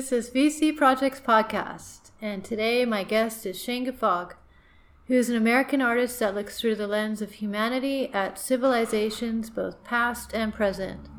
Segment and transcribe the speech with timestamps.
[0.00, 4.32] This is VC Projects Podcast, and today my guest is Shane Guffogg,
[5.08, 9.84] who is an American artist that looks through the lens of humanity at civilizations both
[9.84, 11.10] past and present,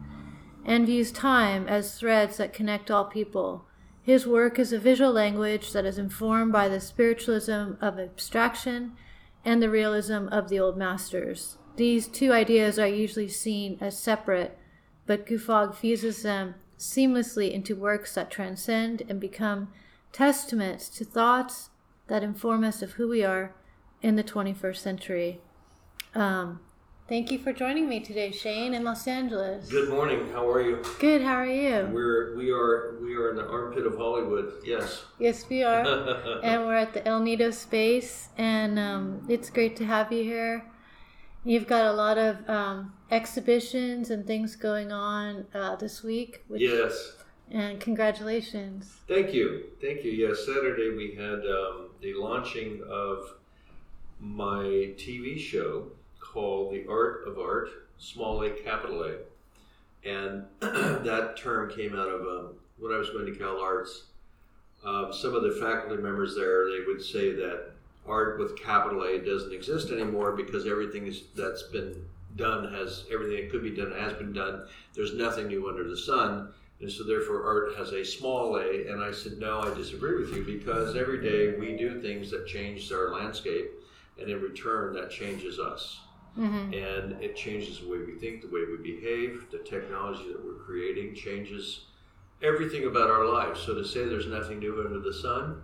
[0.65, 3.67] and views time as threads that connect all people.
[4.01, 8.93] His work is a visual language that is informed by the spiritualism of abstraction
[9.45, 11.59] and the realism of the old masters.
[11.75, 14.57] These two ideas are usually seen as separate,
[15.05, 19.69] but Guffogg fuses them seamlessly into works that transcend and become
[20.11, 21.69] testaments to thoughts
[22.07, 23.53] that inform us of who we are
[24.01, 25.39] in the 21st century.
[26.15, 26.59] Um,
[27.07, 29.69] thank you for joining me today, Shane, in Los Angeles.
[29.69, 30.27] Good morning.
[30.33, 30.81] How are you?
[30.99, 31.21] Good.
[31.21, 31.87] How are you?
[31.93, 34.51] We're we are we are in the armpit of Hollywood.
[34.65, 35.03] Yes.
[35.19, 35.85] Yes, we are,
[36.43, 40.65] and we're at the El Nido space, and um, it's great to have you here.
[41.43, 46.43] You've got a lot of um, exhibitions and things going on uh, this week.
[46.47, 47.13] Which, yes.
[47.51, 49.01] And congratulations.
[49.07, 49.65] Thank you.
[49.81, 50.11] Thank you.
[50.11, 53.35] Yes, Saturday we had um, the launching of
[54.19, 55.87] my TV show
[56.19, 60.07] called The Art of Art, small a, capital A.
[60.07, 64.03] And that term came out of um, when I was going to Cal Arts.
[64.85, 67.71] Um, some of the faculty members there, they would say that
[68.07, 72.03] art with capital A doesn't exist anymore because everything is, that's been
[72.35, 74.67] done has everything that could be done has been done.
[74.93, 76.53] There's nothing new under the sun.
[76.79, 78.91] And so therefore art has a small a.
[78.91, 82.47] And I said, no, I disagree with you because every day we do things that
[82.47, 83.69] change our landscape
[84.19, 85.99] and in return that changes us.
[86.37, 86.73] Mm-hmm.
[86.73, 90.63] And it changes the way we think, the way we behave, the technology that we're
[90.65, 91.85] creating changes
[92.41, 93.61] everything about our lives.
[93.61, 95.61] So to say there's nothing new under the sun,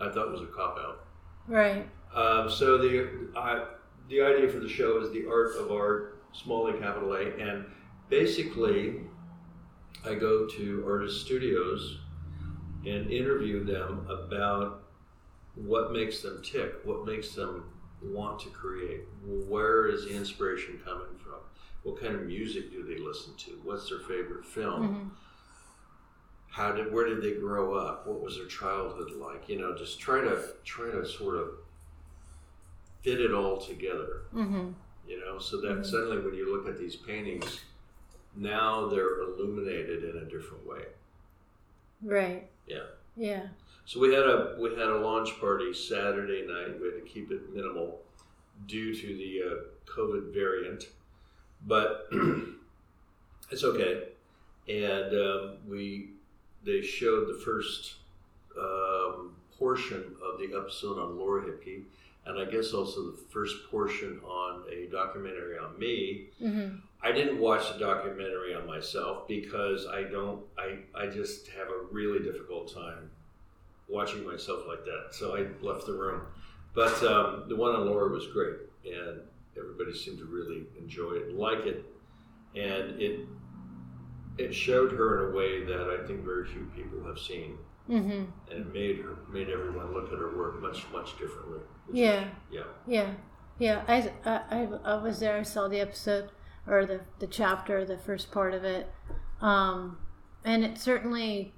[0.00, 1.06] I thought was a cop out.
[1.46, 1.86] Right.
[2.14, 3.66] Um, so the uh,
[4.08, 7.64] the idea for the show is the art of art, small a, capital A, and
[8.08, 9.00] basically,
[10.04, 11.98] I go to artist studios
[12.86, 14.82] and interview them about
[15.54, 17.64] what makes them tick, what makes them
[18.02, 21.38] want to create, where is the inspiration coming from,
[21.84, 24.82] what kind of music do they listen to, what's their favorite film.
[24.82, 25.08] Mm-hmm
[26.54, 29.98] how did where did they grow up what was their childhood like you know just
[29.98, 31.48] try to try to sort of
[33.04, 34.22] fit it all together.
[34.34, 34.70] Mm-hmm.
[35.06, 35.84] you know so that mm-hmm.
[35.84, 37.60] suddenly when you look at these paintings
[38.34, 40.82] now they're illuminated in a different way.
[42.02, 42.48] Right.
[42.66, 42.86] Yeah.
[43.16, 43.42] Yeah.
[43.86, 46.80] So we had a we had a launch party saturday night.
[46.80, 48.00] We had to keep it minimal
[48.66, 49.54] due to the uh,
[49.86, 50.84] covid variant
[51.66, 52.08] but
[53.50, 54.08] it's okay.
[54.68, 56.10] And um, we
[56.64, 57.94] they showed the first
[58.58, 61.82] um, portion of the episode on Laura Hipke,
[62.26, 66.28] and I guess also the first portion on a documentary on me.
[66.42, 66.76] Mm-hmm.
[67.02, 70.42] I didn't watch the documentary on myself because I don't.
[70.58, 73.10] I I just have a really difficult time
[73.88, 75.08] watching myself like that.
[75.12, 76.22] So I left the room.
[76.74, 79.20] But um, the one on Laura was great, and
[79.56, 81.84] everybody seemed to really enjoy it and like it.
[82.56, 83.20] And it
[84.38, 87.56] it showed her in a way that I think very few people have seen,
[87.88, 88.10] mm-hmm.
[88.10, 91.60] and it made her made everyone look at her work much much differently.
[91.92, 92.28] Yeah.
[92.50, 92.62] yeah.
[92.86, 93.10] Yeah.
[93.58, 93.82] Yeah.
[93.86, 95.36] I, I I was there.
[95.36, 96.30] I saw the episode
[96.66, 98.90] or the the chapter, the first part of it,
[99.40, 99.98] um,
[100.44, 101.52] and it certainly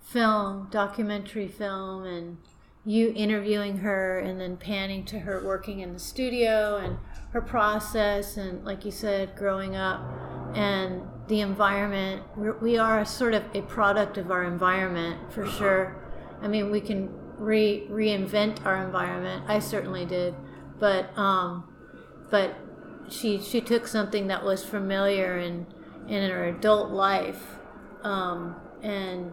[0.00, 2.38] film, documentary film, and
[2.84, 6.98] you interviewing her and then panning to her working in the studio and
[7.32, 10.00] her process and like you said growing up
[10.54, 12.22] and the environment.
[12.36, 15.96] We're, we are sort of a product of our environment for sure.
[16.40, 19.44] I mean, we can re reinvent our environment.
[19.48, 20.34] I certainly did,
[20.78, 21.68] but um,
[22.30, 22.56] but
[23.08, 25.66] she she took something that was familiar in
[26.08, 27.58] in her adult life,
[28.02, 29.32] um, and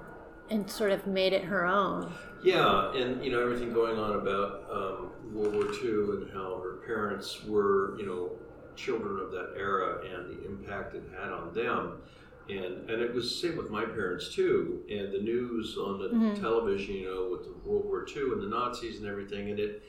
[0.50, 2.12] and sort of made it her own.
[2.44, 6.78] Yeah, and you know everything going on about um, World War II and how her
[6.86, 8.32] parents were, you know,
[8.76, 12.02] children of that era and the impact it had on them.
[12.50, 14.84] And, and it was the same with my parents too.
[14.90, 16.42] And the news on the mm-hmm.
[16.42, 19.50] television, you know, with the World War II and the Nazis and everything.
[19.50, 19.84] And it,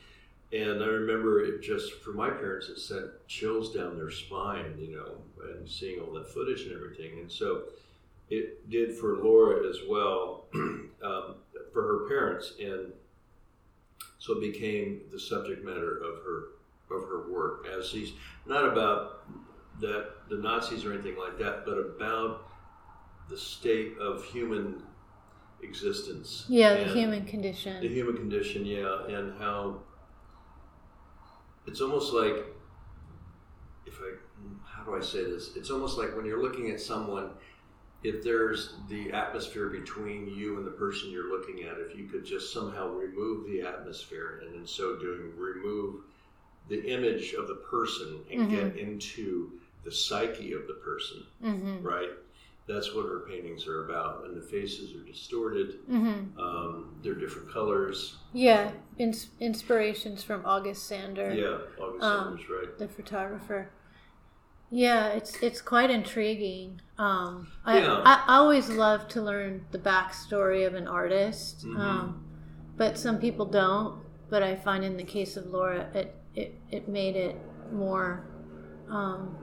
[0.53, 4.97] and I remember it just for my parents, it sent chills down their spine, you
[4.97, 5.17] know,
[5.51, 7.19] and seeing all that footage and everything.
[7.19, 7.65] And so
[8.31, 11.35] it did for Laura as well, um,
[11.73, 12.53] for her parents.
[12.61, 12.93] And
[14.19, 16.45] so it became the subject matter of her
[16.95, 18.13] of her work as she's
[18.47, 19.25] not about
[19.81, 22.49] that the Nazis or anything like that, but about
[23.29, 24.83] the state of human
[25.63, 26.45] existence.
[26.49, 27.81] Yeah, the human condition.
[27.81, 29.81] The human condition, yeah, and how
[31.67, 32.45] it's almost like
[33.87, 34.15] if I
[34.65, 35.57] how do I say this?
[35.57, 37.31] It's almost like when you're looking at someone
[38.05, 42.25] if there's the atmosphere between you and the person you're looking at, if you could
[42.25, 46.03] just somehow remove the atmosphere and in so doing remove
[46.69, 48.51] the image of the person and Mhm.
[48.51, 49.53] get into
[49.85, 51.83] the psyche of the person, Mm-hmm.
[51.87, 52.11] right?
[52.67, 54.25] That's what her paintings are about.
[54.25, 56.41] And the faces are distorted, Mm-hmm.
[56.41, 58.17] um, they're different colors.
[58.33, 62.79] Yeah, ins- inspirations from August Sander, Yeah, August Um, Sanders, right?
[62.79, 63.69] the photographer.
[64.71, 66.81] Yeah, it's it's quite intriguing.
[66.99, 68.03] Um, I, Yeah.
[68.05, 71.79] I I always love to learn the backstory of an artist, Mhm.
[71.79, 72.25] um,
[72.77, 74.03] but some people don't.
[74.31, 77.37] But I find in the case of Laura, it it, it made it
[77.73, 78.25] more
[78.89, 79.37] um,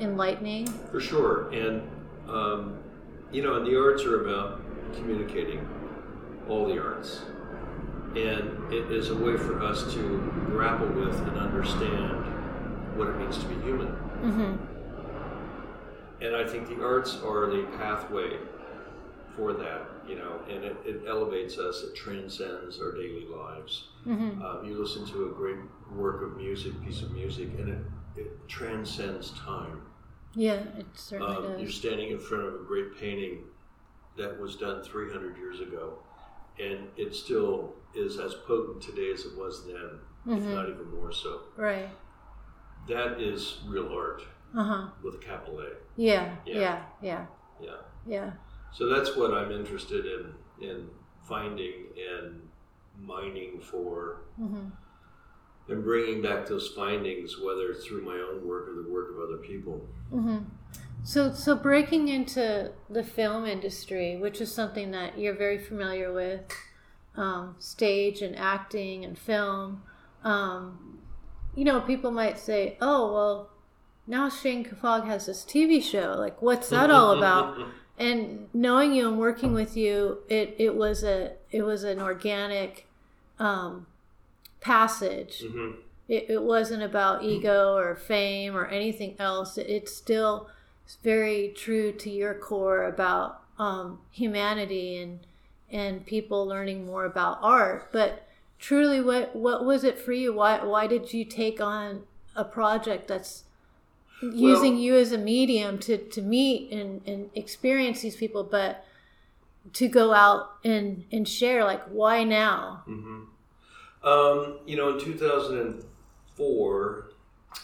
[0.00, 0.66] enlightening.
[0.66, 1.50] For sure.
[1.50, 1.82] And,
[2.28, 2.78] um,
[3.32, 4.60] you know, and the arts are about
[4.94, 5.66] communicating,
[6.48, 7.22] all the arts.
[8.16, 13.38] And it is a way for us to grapple with and understand what it means
[13.38, 13.88] to be human.
[13.88, 14.56] hmm
[16.24, 18.38] And I think the arts are the pathway
[19.36, 23.88] for that, you know, and it, it elevates us, it transcends our daily lives.
[24.04, 25.58] hmm Um, you listen to a great
[25.92, 27.80] work of music, piece of music, and it,
[28.16, 29.82] it transcends time.
[30.34, 33.44] Yeah, it certainly Um, you're standing in front of a great painting
[34.16, 35.98] that was done 300 years ago,
[36.58, 40.00] and it still is as potent today as it was then,
[40.36, 40.54] if Mhm.
[40.54, 41.40] not even more so.
[41.56, 41.88] Right.
[42.88, 44.22] That is real art
[44.54, 44.88] Uh huh.
[45.02, 45.68] with a capital A.
[45.96, 46.36] Yeah.
[46.46, 46.54] Yeah.
[46.58, 46.82] Yeah.
[47.02, 47.26] Yeah.
[47.60, 47.76] Yeah.
[48.06, 48.30] Yeah.
[48.72, 50.88] So that's what I'm interested in in
[51.24, 52.48] finding and
[53.00, 54.66] mining for, hmm
[55.68, 59.20] and bringing back those findings, whether it's through my own work or the work of
[59.20, 59.86] other people.
[60.10, 60.38] hmm
[61.04, 66.50] So, so breaking into the film industry, which is something that you're very familiar with,
[67.16, 69.82] um, stage and acting and film.
[70.24, 71.00] Um,
[71.54, 73.50] you know, people might say, "Oh, well,
[74.06, 76.14] now Shane Fogg has this TV show.
[76.16, 77.58] Like, what's that all about?"
[77.98, 82.86] and knowing you and working with you, it, it was a it was an organic
[83.38, 83.86] um,
[84.60, 85.72] passage hmm
[86.08, 89.58] it, it wasn't about ego or fame or anything else.
[89.58, 90.48] It, it's still
[91.02, 95.20] very true to your core about um, humanity and
[95.70, 97.92] and people learning more about art.
[97.92, 98.26] But
[98.58, 100.32] truly, what what was it for you?
[100.32, 102.04] Why why did you take on
[102.34, 103.44] a project that's
[104.22, 108.84] using you as a medium to, to meet and, and experience these people, but
[109.74, 111.64] to go out and, and share?
[111.64, 112.82] Like, why now?
[112.86, 113.24] hmm
[114.02, 117.10] Um, you know, in 2004,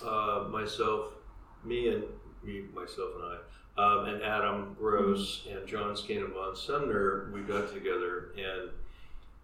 [0.05, 1.13] uh, myself,
[1.65, 2.05] me and
[2.43, 3.39] me, myself and I,
[3.77, 8.71] um, and Adam Gross and John Scannon von Sumner, we got together and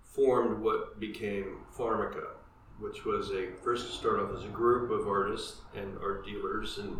[0.02, 2.26] formed what became Pharmaka,
[2.80, 6.78] which was a first to start off as a group of artists and art dealers,
[6.78, 6.98] and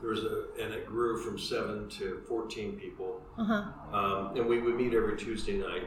[0.00, 3.22] there was a, and it grew from seven to 14 people.
[3.38, 3.96] Uh huh.
[3.96, 5.84] Um, and we would meet every Tuesday night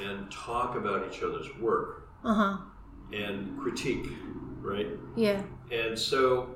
[0.00, 2.56] and talk about each other's work Uh huh.
[3.12, 4.06] and critique,
[4.60, 4.88] right?
[5.16, 5.42] Yeah.
[5.72, 6.54] And so,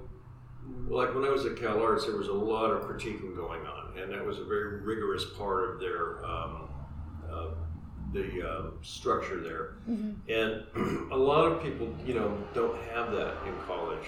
[0.88, 3.98] like when I was at Cal Arts, there was a lot of critiquing going on,
[3.98, 6.68] and that was a very rigorous part of their um,
[8.12, 9.74] the um, structure there.
[9.86, 10.64] hmm And
[11.12, 14.06] a lot of people, you know, don't have that in college.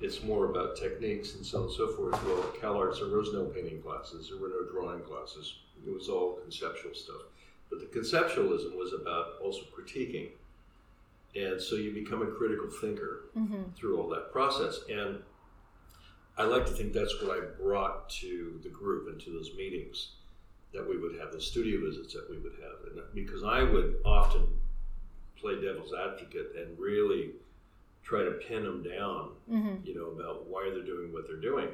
[0.00, 2.22] It's more about techniques and so on and so forth.
[2.24, 5.60] Well, at Cal Arts, there was no painting classes, there were no drawing classes.
[5.86, 7.22] It was all conceptual stuff.
[7.70, 10.30] But the conceptualism was about also critiquing.
[11.34, 14.80] And so you become a critical thinker hmm through all that process.
[14.90, 15.18] And
[16.36, 20.12] I like to think that's what I brought to the group and to those meetings
[20.72, 22.92] that we would have, the studio visits that we would have.
[22.96, 24.46] And because I would often
[25.36, 27.30] play devil's advocate and really
[28.02, 31.68] try to pin them down, hmm you know, about why they're doing what they're doing.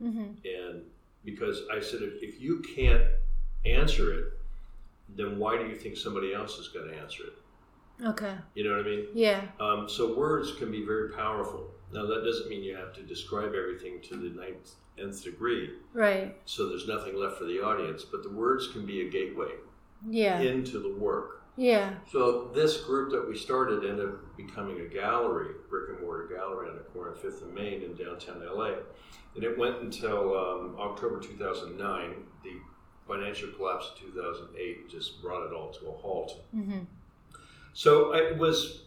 [0.00, 0.82] hmm And
[1.24, 3.04] because I said, if, if you can't
[3.64, 4.24] answer it,
[5.16, 8.06] then why do you think somebody else is going to answer it?
[8.06, 8.34] Okay.
[8.54, 9.06] You know what I mean?
[9.14, 9.42] Yeah.
[9.58, 11.70] Um, so words can be very powerful.
[11.92, 16.36] Now that doesn't mean you have to describe everything to the ninth nth degree, Right.
[16.44, 18.04] so there's nothing left for the audience.
[18.04, 19.52] But the words can be a gateway
[20.10, 20.40] Yeah.
[20.40, 21.42] into the work.
[21.56, 21.94] Yeah.
[22.10, 26.68] So this group that we started ended up becoming a gallery, brick and mortar gallery
[26.68, 28.74] on the corner of Fifth and Main in downtown LA,
[29.34, 32.14] and it went until um, October 2009.
[32.44, 32.52] The
[33.06, 36.42] financial collapse of 2008 just brought it all to a halt.
[36.52, 36.80] hmm
[37.72, 38.82] So I was,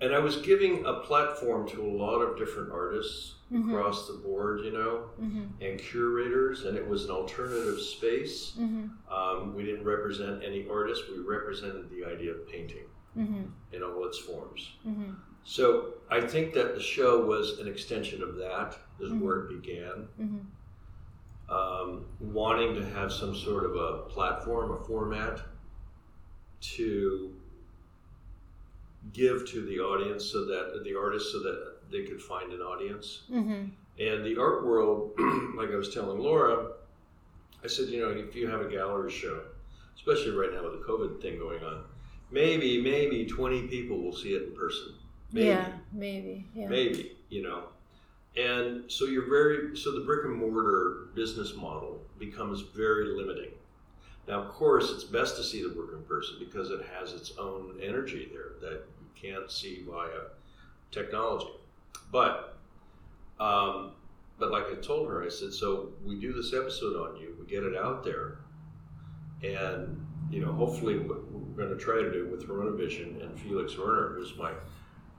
[0.00, 3.68] and I was giving a platform to a lot of different artists Mhm.
[3.70, 8.54] across the board, you know, hmm and curators, and it was an alternative space.
[8.54, 13.82] hmm Um, we didn't represent any artist, we represented the idea of painting hmm in
[13.82, 14.76] all its forms.
[14.84, 15.12] hmm
[15.44, 19.20] So I think that the show was an extension of that, is Mhm.
[19.20, 20.08] where it began.
[21.50, 25.40] um, wanting to have some sort of a platform, a format
[26.60, 27.32] to
[29.12, 33.22] give to the audience so that the artists so that they could find an audience.
[33.30, 33.66] Mm-hmm.
[34.00, 35.12] And the art world,
[35.56, 36.72] like I was telling Laura,
[37.64, 39.40] I said, you know, if you have a gallery show,
[39.96, 41.82] especially right now with the COVID thing going on,
[42.30, 44.94] maybe, maybe 20 people will see it in person.
[45.32, 45.48] Maybe.
[45.48, 46.46] Yeah, maybe.
[46.54, 46.68] Yeah.
[46.68, 47.64] Maybe, you know.
[48.36, 53.50] And so you're very, so the brick and mortar business model becomes very limiting.
[54.28, 57.32] Now, of course, it's best to see the work in person because it has its
[57.38, 58.84] own energy there that
[59.20, 60.28] can't see via
[60.90, 61.48] technology.
[62.10, 62.58] But,
[63.38, 63.92] um,
[64.38, 67.46] but like I told her, I said, so we do this episode on you, we
[67.46, 68.38] get it out there,
[69.42, 72.46] and you know, hopefully, what we're going to try to do with
[72.76, 74.52] Vision and Felix Werner, who's my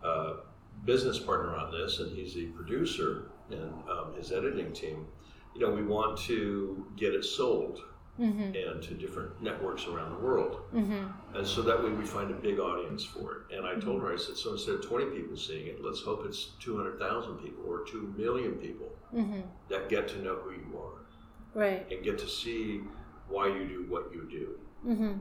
[0.03, 0.38] uh,
[0.86, 5.08] business partner on this, and he's the producer and um, his editing team.
[5.56, 7.82] You know, we want to get it sold
[8.20, 8.52] Mm-hmm.
[8.54, 10.60] and to different networks around the world.
[10.76, 11.38] Mm-hmm.
[11.38, 13.56] And so that way we find a big audience for it.
[13.58, 16.24] And I told her, I said, so instead of 20 people seeing it, let's hope
[16.26, 19.40] it's 200,000 people or 2 million people Mm-hmm.
[19.70, 21.88] that get to know who you are Right.
[21.92, 22.82] and get to see
[23.28, 24.60] why you do what you do.
[24.88, 25.14] Mm-hmm.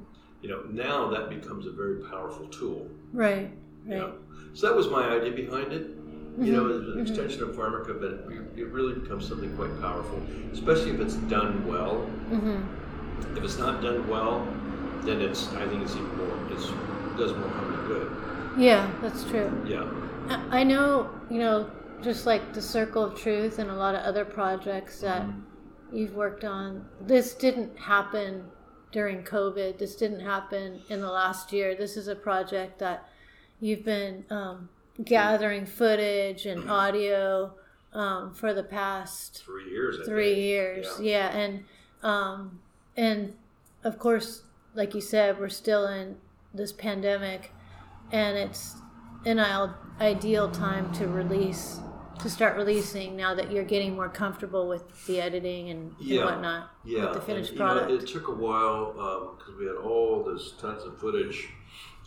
[0.42, 2.86] You know, now that becomes a very powerful tool.
[3.12, 3.50] Right.
[3.86, 4.14] you know.
[4.54, 5.86] So that was my idea behind it.
[6.40, 10.22] You know, as an extension of Pharmaka, but it, it really becomes something quite powerful,
[10.52, 12.06] especially if it's done well.
[12.30, 12.62] Mm-hmm.
[13.36, 14.46] If it's not done well,
[15.02, 18.12] then it's I think it's even more it's it does more harm than good.
[18.58, 19.50] Yeah, that's true.
[19.66, 19.88] Yeah.
[20.50, 21.70] I know, you know,
[22.02, 25.42] just like the Circle of Truth and a lot of other projects that Mhm.
[25.92, 28.44] you've worked on, this didn't happen
[28.92, 29.78] during COVID.
[29.78, 31.74] This didn't happen in the last year.
[31.74, 33.08] This is a project that
[33.60, 34.68] you've been um,
[35.04, 37.52] gathering footage and audio
[37.94, 39.98] um, for the past Three years.
[40.00, 40.44] I three think.
[40.44, 41.30] years Yeah.
[41.32, 41.64] yeah, and
[42.02, 42.60] um
[42.98, 43.32] and
[43.84, 44.42] of course
[44.74, 46.16] like you said we're still in
[46.52, 47.52] this pandemic
[48.12, 48.74] and it's
[49.24, 49.38] an
[50.00, 51.80] ideal time to release
[52.20, 56.70] to start releasing now that you're getting more comfortable with the editing and, and whatnot
[56.84, 57.04] Yeah.
[57.04, 60.24] with the finished and, you know, it took a while um, because we had all
[60.24, 61.48] this tons of footage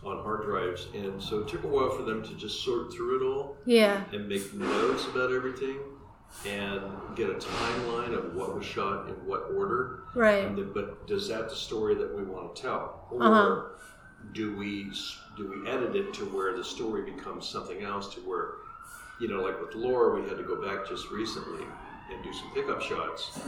[0.03, 3.21] on hard drives, and so it took a while for them to just sort through
[3.21, 3.55] it all.
[3.65, 5.77] yeah and make notes about everything
[6.47, 6.81] and
[7.15, 10.03] get a timeline of what was shot in what order.
[10.15, 13.61] right And then, but does that the story that we want to tell, or Uh-huh.
[14.33, 14.91] do we
[15.37, 18.13] do we edit it to where the story becomes something else?
[18.15, 18.49] To where,
[19.19, 21.63] you know, like with Laura, we had to go back just recently
[22.11, 23.39] and do some pickup shots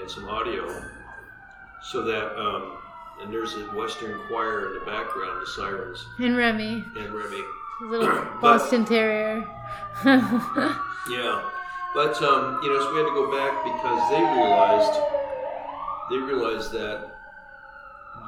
[0.00, 0.66] and some audio,
[1.90, 2.38] so that.
[2.38, 2.78] Um,
[3.20, 7.42] and there's a Western choir in the background, the sirens, and remy and Remy.
[7.82, 8.08] little
[8.40, 9.44] boston terrier
[10.04, 11.50] Yeah,
[11.94, 15.00] but um, you know, so we had to go back because they realized
[16.10, 17.08] they realized that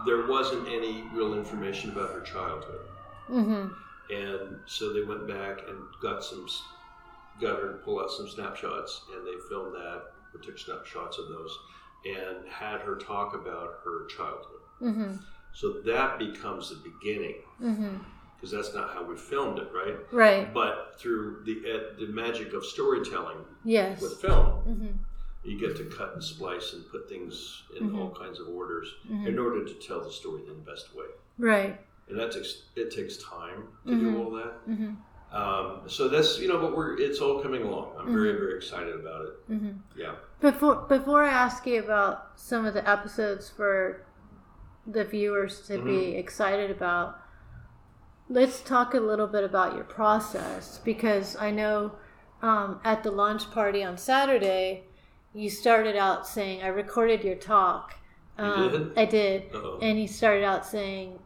[0.07, 2.87] there wasn't any real information about her childhood,
[3.29, 3.69] mm-hmm.
[4.15, 6.47] and so they went back and got some,
[7.41, 10.03] got her to pull out some snapshots, and they filmed that
[10.35, 11.59] or took snapshots of those,
[12.05, 14.61] and had her talk about her childhood.
[14.83, 15.17] Mm-hmm.
[15.53, 17.97] So that becomes the beginning Mm-hmm.
[18.37, 19.97] Because that's not how we filmed it, right?
[20.13, 24.89] right But through the uh, the magic of storytelling yes with film, mm-hmm.
[25.49, 29.27] you get to cut and splice and put things in all kinds of orders Mhm.
[29.27, 31.07] in order to tell the story in the best way.
[31.39, 34.67] right And that takes it takes time to do all that.
[34.69, 34.93] mm-hmm.
[35.35, 37.89] Um, so that's you know, but we're it's all coming along.
[37.99, 38.39] I'm very Mhm.
[38.39, 39.51] very excited about it.
[39.53, 39.73] Mm-hmm.
[40.03, 40.15] Yeah.
[40.41, 44.05] Before before I ask you about some of the episodes for
[44.87, 47.19] the viewers to be excited about,
[48.29, 51.93] let's talk a little bit about your process because I know
[52.43, 54.85] um, at the launch party on Saturday,
[55.35, 57.95] you started out saying, "I recorded your talk."
[58.39, 58.99] Um, did?
[58.99, 59.79] I did, Uh-oh.
[59.81, 61.19] and you started out saying,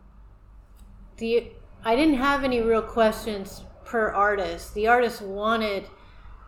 [1.17, 1.47] "Do you?"
[1.85, 4.75] I didn't have any real questions per artist.
[4.75, 5.89] The artists wanted,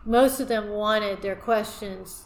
[0.05, 2.25] most of them wanted their questions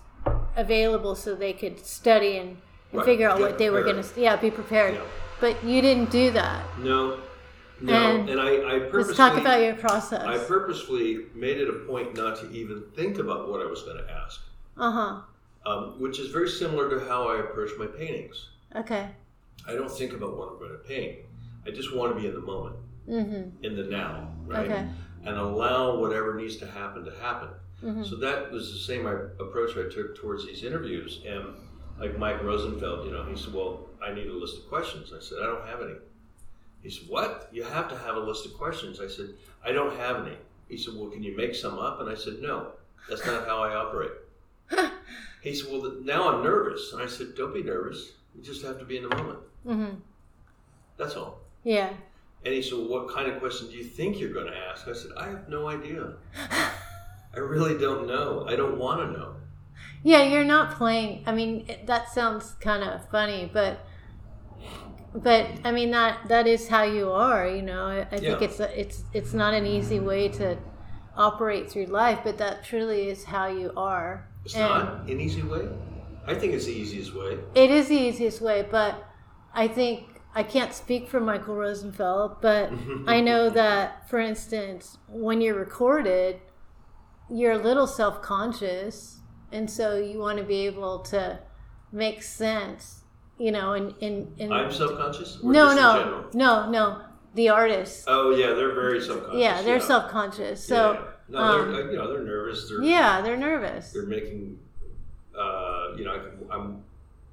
[0.58, 2.50] available so they could study and,
[2.91, 4.15] and Right, figure out get what they were going prepared.
[4.15, 4.22] to.
[4.22, 4.94] Yeah, be prepared.
[4.96, 5.01] Yeah.
[5.39, 6.63] But you didn't do that.
[6.79, 7.20] No.
[7.82, 8.22] No.
[8.22, 10.24] And And, I, I purposely Let's talk about your process.
[10.24, 13.98] I purposefully made it a point not to even think about what I was going
[13.98, 14.41] to ask,
[14.77, 15.70] uh huh.
[15.70, 18.50] um, which is very similar to how I approach my paintings.
[18.75, 19.10] Okay.
[19.67, 21.20] I don't think about what I'm going to paint.
[21.67, 22.75] I just want to be in the moment,
[23.10, 23.63] Mm-hmm.
[23.63, 24.70] in the now, right?
[24.70, 24.88] Okay.
[25.25, 27.50] And allow whatever needs to happen to happen.
[27.84, 28.03] Mm-hmm.
[28.03, 31.22] So that was the same approach I took towards these interviews.
[31.27, 31.55] And
[32.00, 35.20] like Mike Rosenfeld, you know, he said, "Well, I need a list of questions." I
[35.22, 35.96] said, "I don't have any."
[36.85, 37.49] He said, "What?
[37.51, 39.29] You have to have a list of questions." I said,
[39.63, 40.37] "I don't have any."
[40.69, 42.73] He said, "Well, can you make some up?" And I said, "No,
[43.09, 44.11] that's not how I operate."
[45.41, 48.11] he said, "Well, now I'm nervous." And I said, "Don't be nervous.
[48.35, 49.39] You just have to be in the moment.
[49.65, 49.95] Mm-hmm.
[50.97, 51.91] That's all." Yeah.
[52.45, 54.87] And he said, well, "What kind of question do you think you're going to ask?"
[54.87, 56.13] I said, "I have no idea.
[57.35, 58.45] I really don't know.
[58.47, 59.35] I don't want to know."
[60.03, 61.23] Yeah, you're not playing.
[61.25, 63.79] I mean, that sounds kind of funny, but
[65.15, 67.48] but I mean that that is how you are.
[67.48, 70.57] You know, I, I think it's a, it's it's not an easy way to
[71.15, 74.27] operate through life, but that truly is how you are.
[74.43, 75.67] It's And not an easy way.
[76.27, 77.38] I think it's the easiest way.
[77.53, 79.03] It is the easiest way, but
[79.53, 82.69] I think I can't speak for Michael Rosenfeld, but
[83.07, 86.41] I know that, for instance, when you're recorded,
[87.29, 89.19] you're a little self conscious,
[89.51, 91.39] and so you want to be able to
[91.91, 93.04] make sense,
[93.37, 95.39] you know, and and, in I'm subconscious.
[95.43, 97.01] No no no no
[97.35, 99.39] the artists, Oh yeah, they're very subconscious.
[99.39, 101.01] yeah, they're self conscious, so Yeah.
[101.29, 102.69] no, um, they're you know they're nervous.
[102.69, 103.91] They're yeah, they're nervous.
[103.91, 104.59] they're making.
[105.37, 106.13] Uh, you know,
[106.49, 106.81] I, I'm.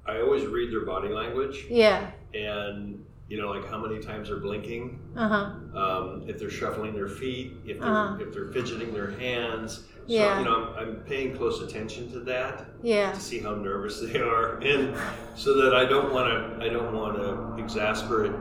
[0.05, 4.37] I always read their body language, Yeah, and you know, like how many times they're
[4.47, 8.17] blinking, uh huh, um, if they're shuffling their feet, if they're Uh-huh.
[8.23, 9.69] if they're fidgeting their hands.
[10.05, 10.37] So, Yeah.
[10.39, 14.19] you know, I'm, I'm paying close attention to that yeah, to see how nervous they
[14.19, 14.95] are, and
[15.35, 18.33] so that I don't want to I don't want to exasperate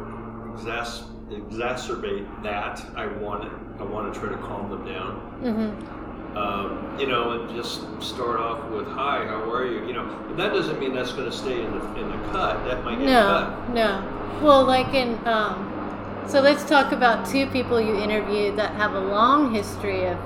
[0.51, 0.93] exas,
[1.31, 2.85] exacerbate that.
[2.95, 3.53] I want it.
[3.81, 5.13] I want to try to calm them down.
[5.43, 5.71] mm-hmm.
[6.35, 10.39] Um, you know, and just start off with "Hi, how are you?" You know, and
[10.39, 12.65] that doesn't mean that's going to stay in the in the cut.
[12.65, 13.69] That might get No, cut.
[13.75, 14.39] no.
[14.43, 19.01] Well, like in, um, so let's talk about two people you interviewed that have a
[19.01, 20.17] long history of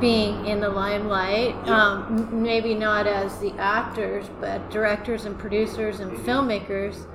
[0.00, 1.54] being in the limelight.
[1.68, 6.24] Um, maybe not as the actors, but directors and producers and Mhm.
[6.24, 7.06] filmmakers.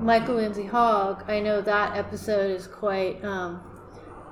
[0.00, 1.24] Michael Lindsay Hogg.
[1.28, 3.60] I know that episode is quite, um,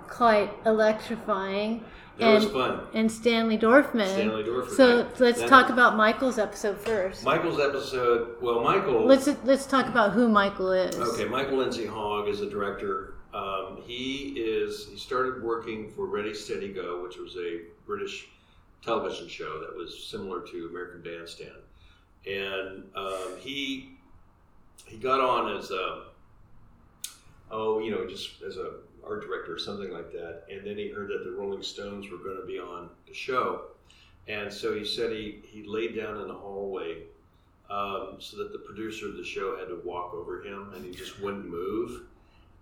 [0.08, 1.82] quite electrifying.
[2.18, 2.80] That was and fun.
[2.94, 4.08] and Stanley Dorfman.
[4.08, 4.76] Stanley Dorfman.
[4.76, 7.24] So let's that- talk about Michael's episode first.
[7.24, 8.36] Michael's episode.
[8.42, 9.04] Well, Michael.
[9.06, 10.96] Let's let's talk about who Michael is.
[10.96, 13.14] Okay, Michael Lindsay Hogg is a director.
[13.32, 14.88] Um, he is.
[14.90, 18.26] He started working for Ready Steady Go, which was a British
[18.82, 21.52] television show that was similar to American Bandstand,
[22.26, 23.90] and um, he
[24.86, 26.04] he got on as a
[27.50, 28.72] oh you know just as a
[29.08, 32.18] art director or something like that, and then he heard that the Rolling Stones were
[32.18, 33.62] going to be on the show,
[34.26, 37.02] and so he said he he laid down in the hallway
[37.70, 40.92] um, so that the producer of the show had to walk over him and he
[40.92, 42.02] just wouldn't move.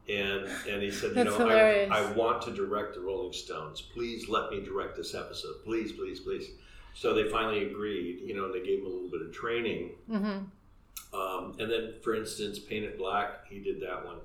[0.09, 1.91] And and he said, you know, hilarious.
[1.91, 3.81] I, I want to direct the Rolling Stones.
[3.81, 5.65] Please let me direct this episode.
[5.65, 6.51] Please, please, please.
[6.95, 9.91] So they finally agreed, you know, and they gave him a little bit of training.
[10.11, 11.19] Mm-hmm.
[11.19, 14.19] Um, and then, for instance, Paint It Black, he did that one.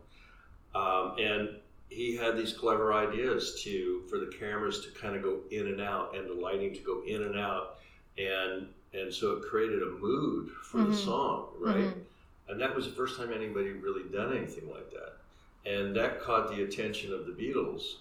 [0.74, 1.50] Um, and
[1.92, 5.82] he had these clever ideas to for the cameras to kind of go in and
[5.82, 7.80] out and the lighting to go in and out.
[8.18, 10.88] And and so it created a mood for Mhm.
[10.92, 11.76] the song, right?
[11.94, 12.04] Mhm.
[12.48, 15.18] And that was the first time anybody really done anything like that.
[15.66, 17.98] And that caught the attention of the Beatles.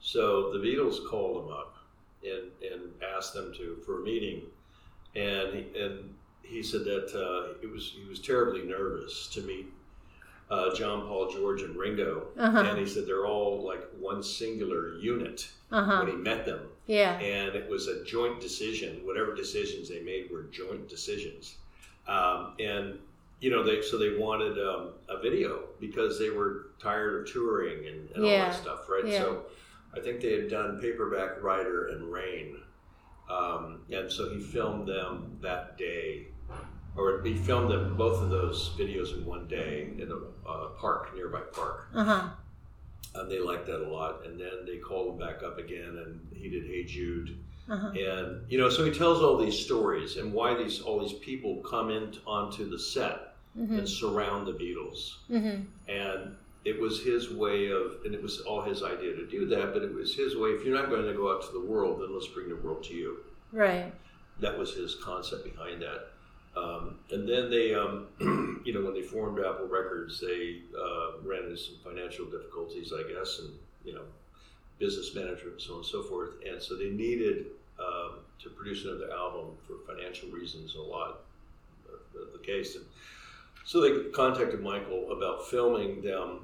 [0.00, 1.76] So the Beatles called him up
[2.22, 4.50] and, and asked them to for a meeting.
[5.14, 9.66] And he, and he said that uh, it was he was terribly nervous to meet
[10.50, 12.26] uh, John, Paul, George, and Ringo.
[12.36, 12.58] Uh-huh.
[12.58, 16.02] And he said they're all like one singular unit Uh huh.
[16.04, 17.12] when he met them Yeah.
[17.20, 19.00] and it was a joint decision.
[19.06, 21.56] Whatever decisions they made were joint decisions,
[22.08, 22.98] um, and
[23.40, 27.86] you know they so they wanted um, a video because they were tired of touring
[27.86, 29.06] and, and all that stuff, right?
[29.06, 29.18] Yeah.
[29.20, 29.42] So
[29.96, 32.56] I think they had done Paperback Writer and Rain,
[33.30, 36.26] um, and so he filmed them that day.
[36.96, 41.14] Or he filmed them both of those videos in one day in a uh, park,
[41.14, 41.88] nearby park.
[41.94, 42.28] Uh huh.
[43.14, 44.24] And they liked that a lot.
[44.26, 47.90] And then they called him back up again, and he did "Hey Jude," Uh huh.
[47.90, 51.56] and you know so he tells all these stories and why these all these people
[51.68, 53.26] come in onto the set
[53.58, 53.78] Mm-hmm.
[53.78, 55.62] and surround the beatles Mm-hmm.
[55.88, 59.72] and it was his way of and it was all his idea to do that
[59.74, 62.00] but it was his way if you're not going to go out to the world
[62.00, 63.16] then let's bring the world to you
[63.50, 63.92] Right.
[64.38, 66.10] that was his concept behind that
[66.56, 68.06] um, and then they um,
[68.64, 73.02] you know when they formed apple records they uh, ran into some financial difficulties i
[73.10, 73.50] guess and
[73.84, 74.02] you know
[74.80, 76.30] business management and so on and so forth.
[76.44, 77.46] And so they needed
[77.78, 81.14] um, to produce another album for financial reasons a lot of
[82.20, 82.74] of the case.
[82.74, 82.84] And
[83.64, 86.40] so they contacted michael about filming them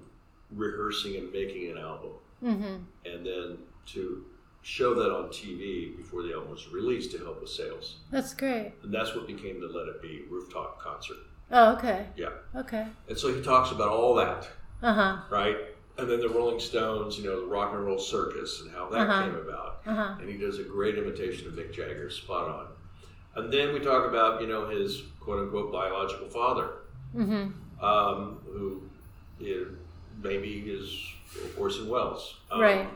[0.53, 2.13] rehearsing and making an album.
[2.45, 2.77] Mm-hmm.
[3.07, 4.23] and then to
[4.67, 8.73] show that on tv before the album was released to help with sales That's great.
[8.83, 11.19] and that's what became the Let It Be rooftop concert.
[11.53, 12.07] Oh, okay.
[12.17, 12.31] Yeah.
[12.57, 12.85] Okay.
[13.09, 14.49] And so he talks about all that,
[14.83, 15.17] Uh huh.
[15.31, 15.57] right?
[15.99, 19.09] And then the Rolling Stones, you know, the rock and roll circus and how that
[19.09, 19.23] Uh-huh.
[19.23, 19.83] came about.
[19.87, 20.15] Uh huh.
[20.21, 22.67] And he does a great imitation of Mick Jagger, spot on.
[23.37, 26.71] And then we talk about you know his quote unquote biological father,
[27.15, 27.85] Mm-hmm.
[27.85, 28.83] um, who
[29.39, 29.69] is,
[30.21, 30.91] maybe is
[31.57, 32.39] Orson Welles.
[32.51, 32.89] Um, Right.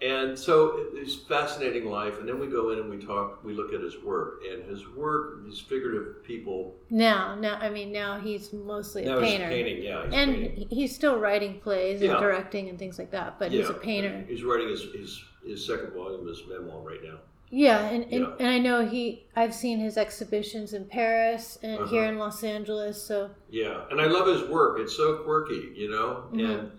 [0.00, 3.42] And so it's fascinating life, and then we go in and we talk.
[3.42, 6.76] We look at his work, and his work, these figurative people.
[6.88, 10.34] Now, now, I mean, now he's mostly a Now he's painter, painting, yeah, he's and
[10.36, 10.68] painting.
[10.70, 12.20] he's still writing plays and Yeah.
[12.20, 13.40] directing and things like that.
[13.40, 14.24] But he's a Yeah, painter.
[14.28, 17.18] He's writing his, his his second volume of his memoir right now.
[17.50, 18.32] Yeah, and, and, Yeah.
[18.38, 19.24] and I know he.
[19.34, 21.86] I've seen his exhibitions in Paris and Uh-huh.
[21.90, 23.02] here in Los Angeles.
[23.02, 24.78] So Yeah, and I love his work.
[24.78, 26.24] It's so quirky, you know.
[26.32, 26.44] Mhm.
[26.60, 26.70] And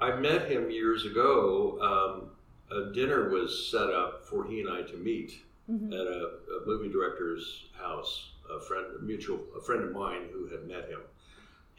[0.00, 1.78] I met him years ago.
[1.80, 2.30] Um,
[2.70, 5.92] a dinner was set up for he and I to meet mhm.
[5.92, 6.30] at a,
[6.62, 8.30] a movie director's house.
[8.50, 11.00] A friend, a mutual, a friend of mine who had met him,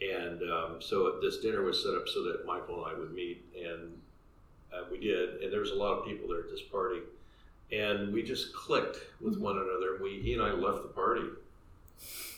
[0.02, 3.43] and um, so this dinner was set up so that Michael and I would meet,
[3.58, 3.97] and
[4.71, 5.41] uh, we did.
[5.41, 6.99] And there was a lot of people there at this party,
[7.71, 9.39] and we just clicked with Mhm.
[9.41, 9.97] one another.
[9.99, 11.23] We he and I left the party.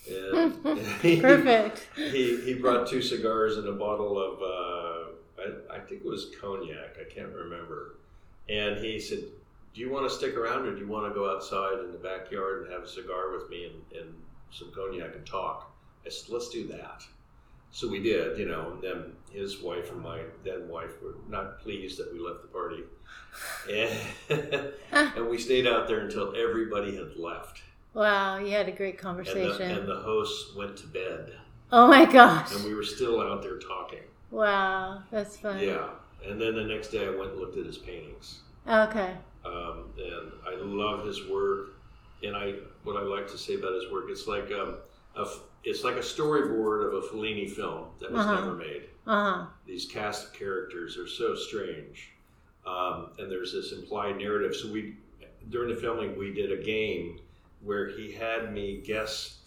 [0.09, 1.89] And he- perfect.
[1.95, 6.27] he he brought two cigars and a bottle of uh, I, I think it was
[6.39, 6.95] cognac.
[6.99, 7.95] I can't remember.
[8.49, 9.19] And he said,
[9.73, 11.97] "Do you want to stick around, or do you want to go outside in the
[11.97, 14.15] backyard and have a cigar with me and, and
[14.51, 15.71] some cognac and talk?"
[16.05, 17.03] I said, "Let's do that."
[17.73, 18.71] So we did, you know.
[18.71, 22.47] And then his wife and my then wife were not pleased that we left the
[22.49, 22.83] party,
[24.29, 24.73] and,
[25.15, 27.61] and we stayed out there until everybody had left,
[27.93, 29.71] Wow, you had a great and the, conversation.
[29.71, 31.33] and the hosts went to bed.
[31.71, 32.53] oh my gosh!
[32.53, 34.03] and we were still out there talking.
[34.31, 35.59] Wow, that's fun.
[35.59, 35.87] Yeah,
[36.27, 39.13] and then the next day I went and looked at his paintings, Okay.
[39.45, 41.69] um, and I love his work.
[42.23, 42.53] And I,
[42.83, 44.75] what I like to say about his work, it's like um,
[45.15, 45.25] a,
[45.63, 48.35] it's like a storyboard of a Fellini film that was Uh-huh.
[48.35, 48.83] never made.
[49.07, 49.45] Uh huh.
[49.65, 52.11] These cast of characters are so strange,
[52.67, 54.55] um, and there's this implied narrative.
[54.55, 54.97] So we,
[55.49, 57.19] during the filming, we did a game
[57.61, 59.39] where he had me guess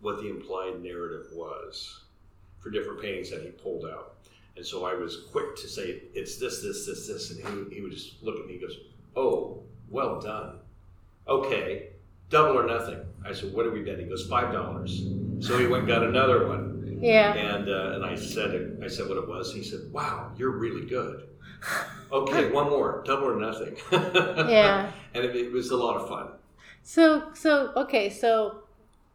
[0.00, 2.04] what the implied narrative was
[2.60, 4.14] for different paintings that he pulled out.
[4.56, 7.30] And so I was quick to say, it's this, this, this, this.
[7.30, 8.76] And he, would- he would just look at me and goes,
[9.16, 10.56] oh, well done.
[11.28, 11.90] Okay,
[12.28, 12.98] double or nothing.
[13.24, 13.98] I said, what do we bet?
[13.98, 15.42] He goes, $5.
[15.44, 16.98] So he went and got another one.
[17.00, 17.32] Yeah.
[17.32, 19.54] And, uh, and I said, I said what it was.
[19.54, 21.26] He said, wow, you're really good.
[22.12, 23.76] Okay, one more, double or nothing.
[24.50, 24.90] Yeah.
[25.14, 26.30] And it, it was a lot of fun.
[26.82, 28.64] So so okay, so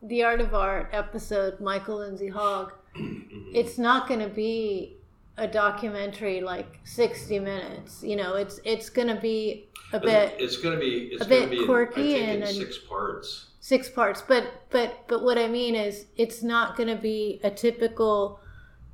[0.02, 3.48] the Art of Art episode, Michael Lindsay Hogg, Mhm.
[3.54, 4.96] it's not going to be
[5.38, 8.04] a documentary like 60 minutes.
[8.04, 11.30] You know, it's it's going to be a bit It's going to be it's a
[11.30, 13.48] going bit be in, quirky I think and- in and- six parts.
[13.60, 17.50] six parts, but but but what I mean is it's not going to be a
[17.52, 18.40] typical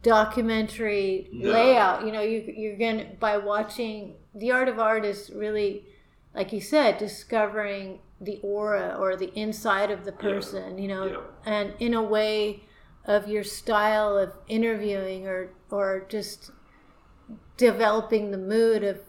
[0.03, 1.51] documentary No.
[1.51, 2.05] layout.
[2.05, 5.85] You know, you you're going to by watching the Art of Art is really
[6.33, 11.17] like you said discovering the aura or the inside of the person, you know, Yeah.
[11.53, 12.63] and in a way
[13.05, 16.51] of your style of interviewing or or just
[17.57, 18.99] developing the mood of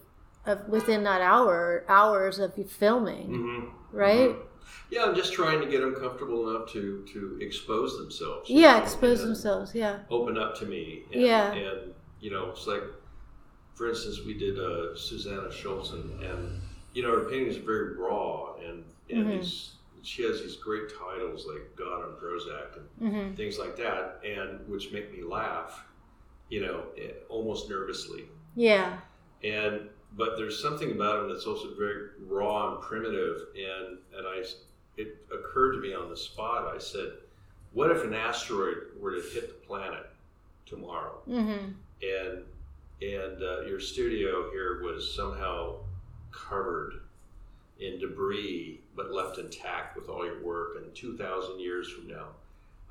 [0.45, 3.97] of within that hour hours of you filming, Mm-hmm.
[3.97, 4.35] right?
[4.91, 8.51] Yeah, I'm just trying to get them comfortable enough to to expose themselves.
[8.51, 9.75] Yeah, know, expose themselves.
[9.75, 10.01] Yeah.
[10.11, 11.05] Open up to me.
[11.13, 11.53] And, Yeah.
[11.53, 12.83] And you know, it's like,
[13.75, 16.61] for instance, we did uh, Susanna Schultz, and, and
[16.95, 19.41] you know, her paintings are very raw, and and Mhm.
[19.41, 19.73] these
[20.03, 24.67] she has these great titles like God on Prozac and hmm things like that, and
[24.69, 25.85] which make me laugh,
[26.49, 28.25] you know, eh, almost nervously.
[28.55, 28.99] Yeah.
[29.43, 33.37] And but there's something about him that's also very raw and primitive.
[33.57, 34.45] And and I,
[34.97, 36.75] it occurred to me on the spot.
[36.75, 37.13] I said,
[37.73, 40.07] "What if an asteroid were to hit the planet
[40.67, 42.45] tomorrow, hmm and
[43.01, 45.77] and uh, your studio here was somehow
[46.31, 46.95] covered
[47.83, 52.29] in debris but left intact with all your work, and two thousand years from now."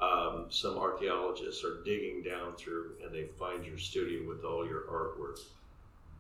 [0.02, 4.82] Um, some archaeologists are digging down through and they find your studio with all your
[4.90, 5.38] artwork.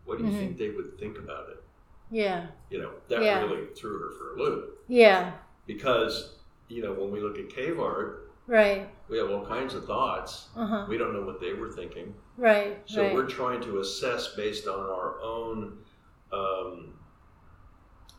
[0.05, 0.37] What do you Mhm.
[0.37, 1.63] think they would think about it?
[2.11, 2.47] Yeah.
[2.69, 3.41] You know, that Yeah.
[3.41, 5.35] really threw her for a loop Yeah.
[5.65, 8.87] because, you know, when we look at cave art, Right.
[9.09, 10.49] we have all kinds of thoughts.
[10.55, 10.85] Uh huh.
[10.87, 12.13] We don't know what they were thinking.
[12.37, 12.81] Right.
[12.85, 13.15] So right.
[13.15, 15.83] we're trying to assess based on our own
[16.31, 16.93] um,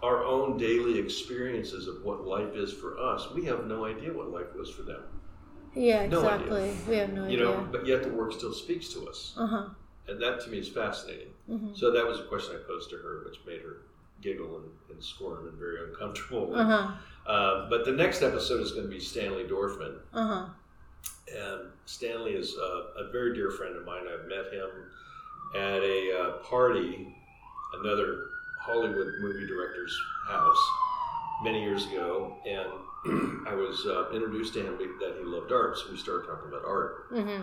[0.03, 3.29] our own daily experiences of what life is for us.
[3.35, 5.03] We have no idea what life was for them.
[5.75, 6.07] yeah.
[6.07, 6.47] no idea.
[6.55, 6.77] Exactly.
[6.89, 7.45] We have no You idea.
[7.45, 9.35] know, but yet the work still speaks to us.
[9.39, 9.65] Uh huh.
[10.09, 11.29] And that to me is fascinating.
[11.47, 13.77] hmm So that was a question I posed to her, which made her
[14.21, 16.53] giggle and, and squirm and very uncomfortable.
[16.55, 16.91] Uh huh.
[17.27, 19.99] Uh, but the next episode is going to be Stanley Dorfman.
[20.13, 20.47] Uh huh.
[21.33, 24.03] And Stanley is uh, a very dear friend of mine.
[24.13, 24.71] I've met him
[25.57, 27.15] at a uh, party,
[27.81, 28.25] another
[28.65, 29.97] Hollywood movie director's
[30.29, 30.71] house,
[31.43, 32.69] many years ago, and
[33.49, 36.65] I was uh, introduced to him that he loved art, so we started talking about
[36.65, 37.13] art.
[37.13, 37.43] Mm-hmm.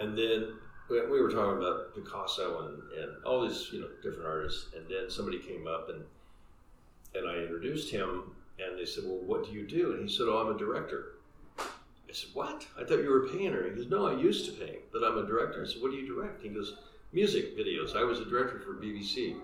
[0.00, 0.54] And then
[0.90, 4.86] we we were talking about Picasso and, and all these you know different artists, and
[4.88, 6.04] then somebody came up and
[7.14, 10.26] and I introduced him, and they said, "Well, what do you do?" And he said,
[10.28, 11.14] "Oh, I'm a director."
[11.58, 12.66] I said, "What?
[12.78, 15.18] I thought you were a painter." He goes, "No, I used to paint, but I'm
[15.18, 16.76] a director." I said, "What do you direct?" He goes,
[17.12, 17.96] "Music videos.
[17.96, 19.36] I was a director for BBC,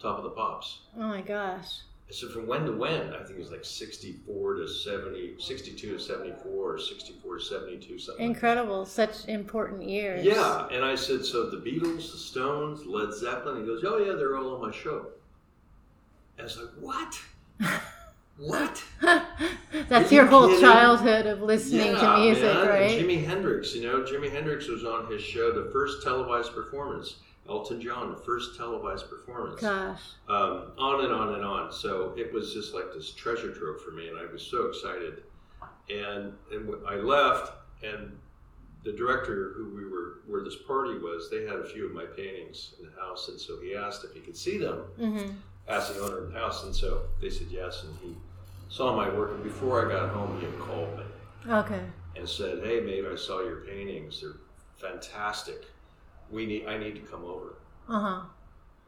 [0.00, 1.80] Top of the Pops." Oh my gosh.
[2.10, 5.98] So "From when to when?" I think it was like 64 to 70, 62 to
[5.98, 8.24] 74, or 64 to 72, something.
[8.24, 8.34] like.
[8.34, 8.86] Incredible.
[8.86, 10.24] Such important years.
[10.24, 13.60] Yeah, and I said, so the Beatles, the Stones, Led Zeppelin.
[13.60, 15.06] He goes, oh yeah, they're all on my show.
[16.38, 17.20] And I was like, what?
[18.38, 18.84] what?
[19.88, 20.60] That's your whole kidding?
[20.60, 22.68] childhood of listening yeah, to music, man.
[22.68, 22.90] right?
[22.90, 27.16] Jimi Hendrix, you know, Jimi Hendrix was on his show, the first televised performance.
[27.48, 29.60] Elton John, the first televised performance.
[29.60, 30.00] Gosh.
[30.28, 31.72] Um, on and on and on.
[31.72, 35.22] So it was just like this treasure trove for me, and I was so excited.
[35.88, 37.52] And, and I left,
[37.84, 38.16] and
[38.84, 42.04] the director who we were where this party was, they had a few of my
[42.04, 44.84] paintings in the house, and so he asked if he could see them.
[44.98, 45.30] Mm-hmm.
[45.68, 48.16] Asked the owner of the house, and so they said yes, and he
[48.68, 49.32] saw my work.
[49.32, 51.04] And before I got home, he had called me
[51.48, 51.80] Okay.
[52.16, 54.20] and said, "Hey, mate, I saw your paintings.
[54.20, 54.36] They're
[54.76, 55.64] fantastic.
[56.30, 56.66] We need.
[56.66, 57.54] I need to come over.
[57.88, 58.20] Uh huh.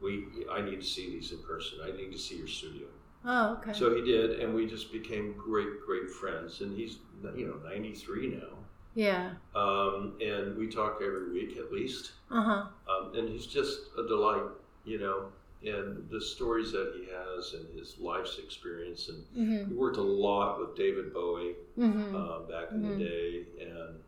[0.01, 0.25] We.
[0.51, 1.79] I need to see these in person.
[1.83, 2.87] I need to see your studio."
[3.25, 3.73] Oh, okay.
[3.73, 6.61] So he did, and we just became great, great friends.
[6.61, 6.99] And he's,
[7.35, 8.57] you know, 93 now.
[8.95, 9.31] yeah.
[9.53, 12.13] Um, and we talk every week at least.
[12.31, 12.63] Uh huh.
[12.89, 14.43] Um, and he's just a delight,
[14.85, 15.25] you know.
[15.65, 19.09] And the stories that he has and his life's experience.
[19.09, 19.71] And Mm-hmm.
[19.71, 22.15] we worked a lot with David Bowie Mm-hmm.
[22.15, 22.97] uh, back in Mhm.
[22.97, 23.45] the day.
[23.59, 23.99] And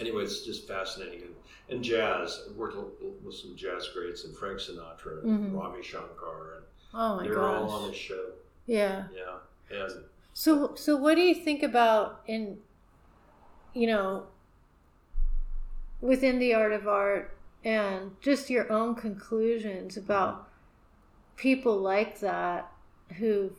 [0.00, 1.22] anyway, it's just fascinating.
[1.22, 1.34] And,
[1.70, 2.42] and jazz.
[2.48, 2.76] I worked
[3.24, 5.58] with some jazz greats and Frank Sinatra and Mhm.
[5.58, 6.54] Ravi Shankar.
[6.56, 8.32] And oh my they're all on the show.
[8.66, 9.04] Yeah.
[9.14, 9.38] Yeah.
[9.70, 10.04] And
[10.34, 12.58] So, so what do you think about in,
[13.72, 14.26] you know,
[16.00, 20.48] within the art of art and just your own conclusions about
[21.36, 22.70] people like that
[23.18, 23.56] who've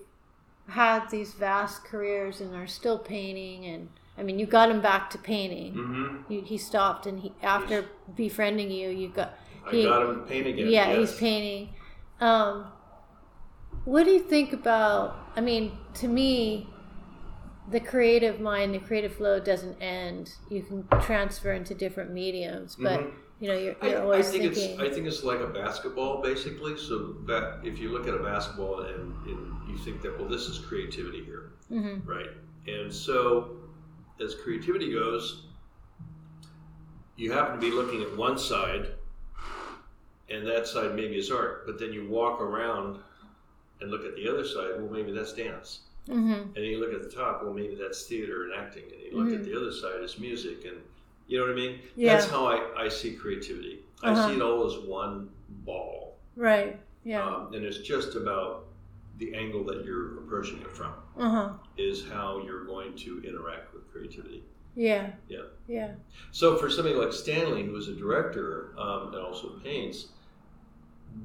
[0.68, 5.10] had these vast careers and are still painting and I mean you got him back
[5.12, 5.74] to painting.
[5.74, 10.16] hmm You, he stopped and he after befriending you you got I He- got him
[10.22, 10.68] to paint again.
[10.68, 10.98] yeah, yes.
[11.12, 11.70] he's painting.
[12.20, 12.68] Um,
[13.84, 15.18] what do you think about?
[15.36, 16.68] I mean, to me,
[17.70, 20.34] the creative mind, the creative flow doesn't end.
[20.50, 23.12] You can transfer into different mediums, but Mhm.
[23.40, 24.72] you know, you're, I, you're I always think thinking.
[24.72, 26.78] it's I think it's like a basketball basically.
[26.78, 30.44] So that if you look at a basketball and, and you think that well this
[30.48, 32.30] is creativity here, hmm right?
[32.68, 33.58] And so
[34.24, 35.44] as creativity goes,
[37.16, 38.88] you happen to be looking at one side,
[40.30, 41.66] and that side maybe is art.
[41.66, 43.00] But then you walk around
[43.82, 44.72] and look at the other side.
[44.78, 45.82] Well, maybe that's dance.
[46.08, 48.84] hmm And then you look at the top, well, maybe that's theater and acting.
[48.84, 49.46] And you look at Mhm.
[49.46, 50.66] the other side as music.
[50.66, 50.78] And
[51.28, 51.80] you know what I mean?
[51.96, 52.14] Yeah.
[52.14, 53.80] That's how I, I see creativity.
[54.04, 54.28] I Uh-huh.
[54.30, 55.30] see it all as one
[55.66, 56.18] ball.
[56.36, 56.80] Right.
[57.04, 57.26] Yeah.
[57.26, 58.66] Um, and it's just about
[59.18, 61.50] the angle that you're approaching it from, Uh huh.
[61.78, 64.44] is how you're going to interact with creativity.
[64.76, 65.12] Yeah.
[65.28, 65.40] Yeah.
[65.68, 65.92] Yeah.
[66.32, 70.08] So for somebody like Stanley, who is a director um, and also paints,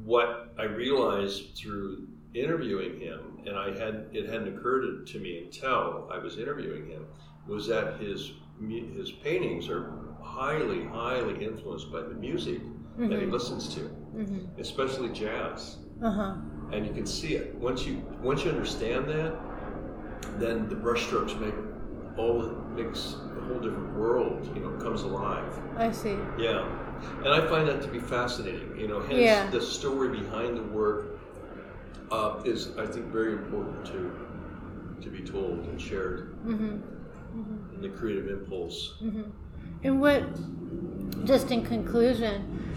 [0.04, 6.08] what I realized through interviewing him, and I had it hadn't occurred to me until
[6.12, 7.04] I was interviewing him,
[7.46, 8.32] was that his
[8.68, 9.90] his paintings are
[10.22, 12.60] highly, highly influenced by the music
[12.98, 16.34] that he hmm listens to, hmm especially jazz, Uh huh.
[16.72, 19.36] And you can see it once you once you understand that,
[20.38, 21.54] then the brushstrokes make
[22.16, 22.52] all the
[22.82, 24.50] makes a whole different world.
[24.54, 25.52] You know, comes alive.
[25.76, 26.16] I see.
[26.38, 26.66] Yeah,
[27.18, 28.78] and I find that to be fascinating.
[28.78, 29.50] You know, hence Yeah.
[29.50, 31.18] the story behind the work
[32.10, 34.26] uh, is, I think, very important to
[35.02, 36.34] to be told and shared.
[36.42, 38.96] hmm hmm And the creative impulse.
[39.02, 39.30] Mm-hmm.
[39.84, 40.24] And what,
[41.24, 42.69] just in conclusion,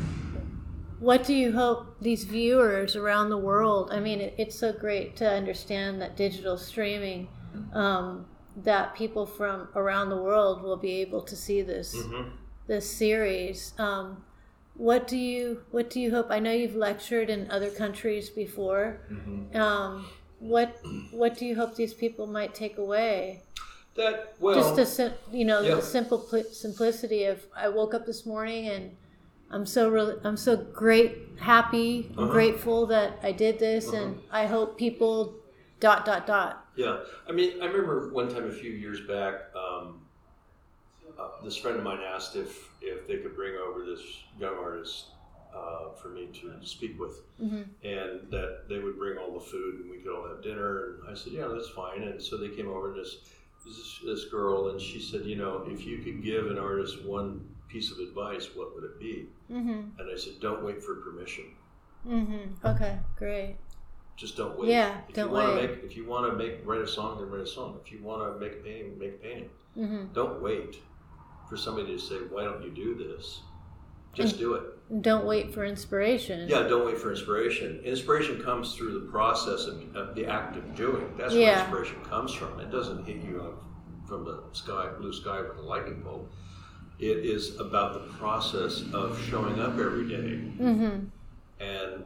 [1.03, 3.89] what do you hope these viewers around the world?
[3.91, 7.27] I mean, it, it's so great to understand that digital streaming,
[7.73, 12.29] um, that people from around the world will be able to see this hmm
[12.65, 13.73] this series.
[13.77, 14.23] Um,
[14.75, 16.27] what do you What do you hope?
[16.29, 19.01] I know you've lectured in other countries before.
[19.09, 20.05] hmm Um,
[20.39, 20.69] what
[21.11, 23.43] What do you hope these people might take away?
[23.95, 25.75] That well, just the sim- you know yeah.
[25.75, 28.95] the simple pl- simplicity of I woke up this morning and
[29.53, 32.31] I'm so really I'm so great happy Uh-huh.
[32.31, 35.35] grateful that I did this and I hope people
[35.79, 36.97] dot dot dot Yeah,
[37.29, 40.01] I mean, I remember one time a few years back, um,
[41.19, 44.01] uh, this friend of mine asked if if they could bring over this
[44.39, 45.11] young artist,
[45.55, 47.65] uh, for me to speak with, Mhm.
[47.83, 50.71] and that they would bring all the food and we could all have dinner.
[51.01, 52.01] And I said, yeah, that's fine.
[52.03, 53.13] And so they came over and this
[53.65, 57.47] this, this girl, and she said, you know, if you could give an artist one
[57.73, 59.25] piece of advice, what would it be?
[59.51, 59.97] Mhm.
[59.99, 61.45] And I said, don't wait for permission.
[62.07, 62.53] Mhm.
[62.63, 62.99] Okay.
[63.17, 63.55] Great.
[64.15, 64.69] Just don't wait.
[64.69, 65.55] Yeah, if don't you wait.
[65.71, 67.79] Make, if you want to make write a song, then write a song.
[67.83, 69.49] If you want to make a painting, make a painting.
[69.75, 70.13] Mhm.
[70.13, 70.77] Don't wait
[71.49, 73.41] for somebody to say, why don't you do this?
[74.13, 75.01] Just do it.
[75.01, 76.47] Don't wait for inspiration.
[76.47, 77.79] Yeah, don't wait for inspiration.
[77.83, 81.11] Inspiration comes through the process of, of the act of doing.
[81.17, 82.59] That's where inspiration comes from.
[82.59, 83.63] It doesn't hit you up
[84.07, 86.29] from the sky, blue sky with a lightning bolt.
[87.03, 91.09] It is about the process of showing up every day Mhm.
[91.59, 92.05] and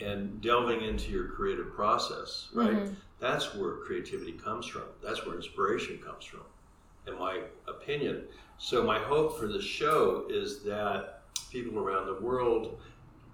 [0.00, 2.74] and delving into your creative process, right?
[2.74, 2.94] Mhm.
[3.20, 4.82] That's where creativity comes from.
[5.02, 6.42] That's where inspiration comes from,
[7.06, 8.26] in my opinion.
[8.58, 12.80] So my hope for the show is that people around the world,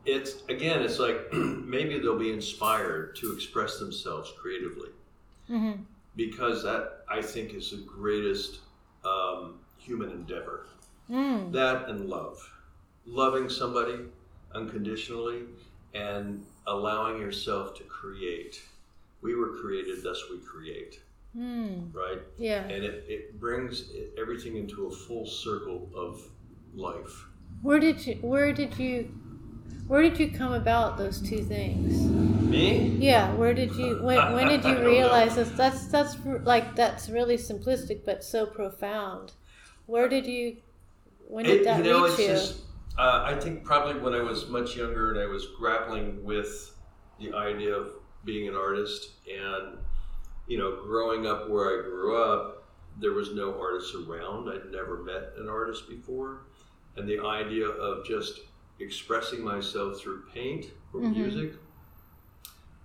[0.07, 4.91] it's again, it's like maybe they'll be inspired to express themselves creatively
[5.51, 5.85] Mhm.
[6.17, 8.61] because that I think is the greatest
[9.05, 10.67] um, human endeavor.
[11.11, 11.53] Mm.
[11.53, 12.39] That and love.
[13.07, 13.97] Loving somebody
[14.55, 15.43] unconditionally
[15.95, 18.63] and allowing yourself to create.
[19.23, 21.01] We were created, thus we create,
[21.37, 21.95] Mm.
[21.95, 22.19] right?
[22.39, 22.63] Yeah.
[22.65, 23.85] And it, it brings
[24.19, 26.23] everything into a full circle of
[26.75, 27.27] life.
[27.63, 28.15] Where did you?
[28.23, 29.13] Where did you?
[29.87, 32.01] Where did you come about those two things?
[32.49, 32.97] Me?
[32.99, 33.35] Yeah.
[33.35, 34.01] Where did you?
[34.03, 35.51] When, when did you realize this?
[35.51, 39.33] That's that's like that's really simplistic, but so profound.
[39.91, 40.57] Where did you?
[41.27, 42.63] When did It- that you know, it's just,
[42.97, 46.79] uh, I think probably when I was much younger and I was grappling with
[47.19, 49.79] the idea of being an artist and,
[50.47, 52.69] you know, growing up where I grew up,
[53.01, 54.49] there was no artists around.
[54.49, 56.43] I'd never met an artist before.
[56.97, 58.41] And the idea of just
[58.79, 61.17] expressing myself through paint or Mhm.
[61.17, 61.55] music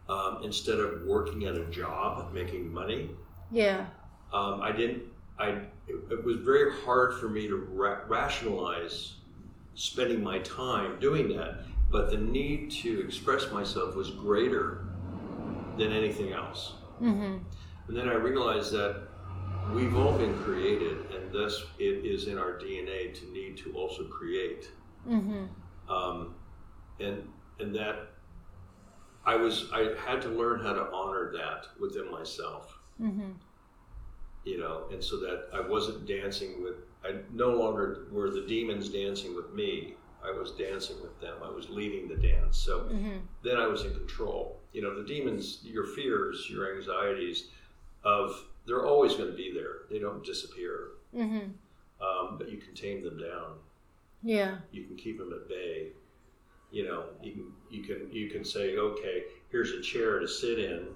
[0.09, 3.09] um, instead of working at a job making money
[3.51, 3.87] yeah.
[4.33, 5.03] um, I didn't.
[5.39, 5.61] I.
[5.87, 9.15] It, it was very hard for me to ra- rationalize
[9.75, 11.59] spending my time doing that.
[11.91, 14.85] But the need to express myself was greater
[15.77, 16.73] than anything else.
[17.01, 17.37] Mm-hmm.
[17.87, 19.03] And then I realized that
[19.73, 24.05] we've all been created, and thus it is in our DNA to need to also
[24.05, 24.69] create.
[25.07, 25.45] Mm-hmm.
[25.91, 26.35] Um,
[26.99, 27.27] and
[27.59, 28.07] and that
[29.25, 32.79] I was I had to learn how to honor that within myself.
[33.01, 33.31] Mm-hmm.
[34.45, 38.89] You know, and so that I wasn't dancing with, I no longer were the demons
[38.89, 39.95] dancing with me.
[40.23, 41.35] I was dancing with them.
[41.43, 42.57] I was leading the dance.
[42.57, 43.17] So Mm-hmm.
[43.43, 44.59] then I was in control.
[44.73, 47.49] You know, the demons, your fears, your anxieties,
[48.03, 49.81] of they're always going to be there.
[49.91, 51.49] They don't disappear, Mm-hmm.
[52.05, 53.57] um, but you can tame them down.
[54.23, 54.57] Yeah.
[54.71, 55.89] You can keep them at bay.
[56.71, 60.59] You know, you can you can you can say, okay, here's a chair to sit
[60.59, 60.87] in.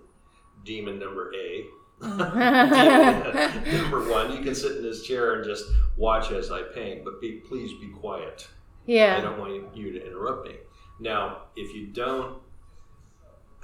[0.66, 1.64] Demon number A,
[3.74, 5.66] Number one, you can sit in this chair and just
[5.98, 8.48] watch as I paint, but be please be quiet.
[8.86, 9.18] Yeah.
[9.18, 10.56] I don't want you to interrupt me.
[11.00, 12.38] Now, if you don't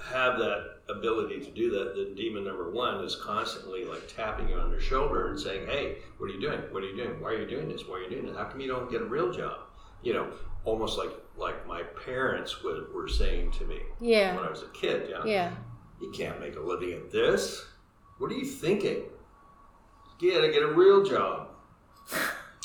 [0.02, 4.56] have that ability to do that, then demon number one is constantly like tapping you
[4.56, 6.60] on your shoulder and saying, "Hey, what are you doing?
[6.70, 7.20] What are you doing?
[7.20, 7.86] Why are you doing this?
[7.88, 8.36] Why are you doing this?
[8.36, 9.60] How come you don't get a real job?"
[10.02, 10.30] You know,
[10.64, 14.34] almost like like my parents would were saying to me yeah.
[14.36, 15.08] when I was a kid.
[15.08, 15.52] You know, Yeah.
[16.00, 17.66] you can't make a living at this.
[18.18, 19.02] What are you thinking?
[20.20, 21.48] You gotta get a real job.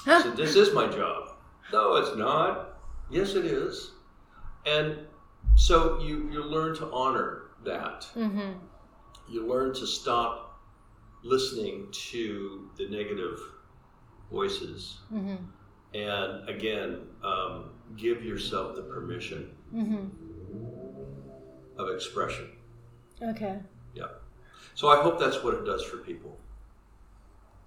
[0.08, 1.34] I said, This is my job.
[1.74, 2.80] No, it's not.
[3.10, 3.92] Yes, it is.
[4.66, 4.98] And
[5.56, 8.08] so you, you learn to honor that.
[8.16, 8.54] Mm-hmm.
[9.30, 10.60] You learn to stop
[11.24, 13.40] listening to the negative
[14.32, 15.00] voices.
[15.14, 15.36] Mm-hmm.
[15.94, 20.08] And again, um, give yourself the permission Mm-hmm.
[21.80, 22.50] of expression.
[23.22, 23.58] Okay.
[24.76, 26.38] So I hope that's what it does for people.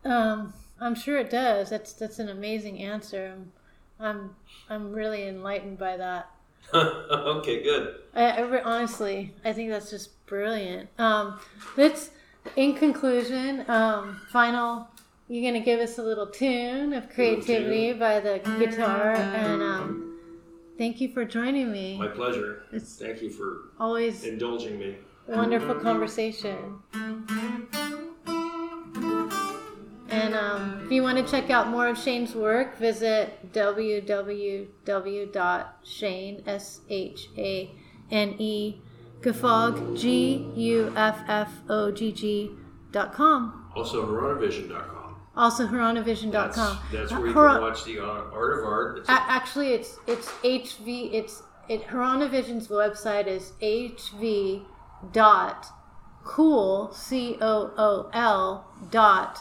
[0.04, 1.70] Um, I'm sure it does.
[1.70, 3.32] That's that's an amazing answer.
[3.34, 3.52] I'm
[4.00, 4.36] I'm,
[4.68, 6.30] I'm really enlightened by that.
[6.74, 7.96] okay, good.
[8.14, 10.88] I, I honestly, I think that's just brilliant.
[10.98, 11.38] Um,
[11.76, 12.10] let's,
[12.56, 14.88] in conclusion, um, final.
[15.28, 20.18] You're gonna give us a little tune of creativity by the guitar, and um,
[20.76, 21.96] thank you for joining me.
[21.96, 22.64] My pleasure.
[22.72, 24.96] It's Thank you for always indulging me.
[25.28, 26.78] Wonderful conversation.
[30.10, 34.82] And um, if you want to check out more of Shane's work, visit www.shane,
[36.46, 37.70] S H A
[38.10, 38.80] N E,
[39.20, 42.50] Guffogg, G U F F O G G
[42.92, 43.70] dot com.
[43.74, 45.16] Also, Hieronyvision.com.
[45.36, 46.78] Also, That's, Hieronyvision.com.
[46.92, 48.98] that's where you can watch the Art of Art.
[48.98, 51.12] It's A- actually, it's it's HV.
[51.12, 51.82] It's it.
[51.88, 54.62] Website is HV
[55.12, 55.66] dot
[56.24, 59.38] cool c o o l dot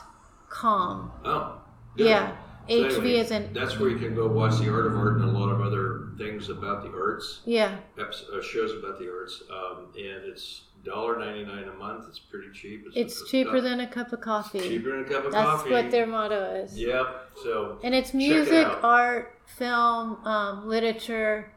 [0.49, 1.11] com.
[1.25, 1.61] oh,
[1.97, 2.07] good.
[2.07, 2.35] Yeah,
[2.67, 5.17] So HV anyway, is in That's where you can go watch the Art of Art
[5.17, 7.41] and a lot of other things about the arts.
[7.45, 7.77] yeah.
[7.97, 12.05] uh, shows about the arts, um, and it's $1.99 a month.
[12.09, 12.85] It's pretty cheap.
[12.95, 14.59] It's cheaper than a cup of coffee.
[14.59, 15.71] cheaper than a cup of That's coffee.
[15.71, 16.77] what their motto is.
[16.77, 17.29] Yep.
[17.43, 21.51] So And it's Check it music, art, film, um, literature,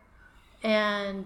[0.62, 1.24] and